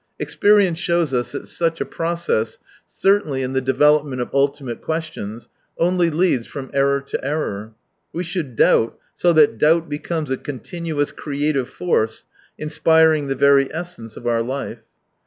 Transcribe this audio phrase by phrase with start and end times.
[0.17, 2.57] Experience shows us that such a process,
[2.87, 7.75] certainly in the development of ultimate questions, only leads from error to error;
[8.11, 12.25] we should doubt so that doubt becomes a continuous creative force,
[12.57, 14.79] inspiring the very essence of our life.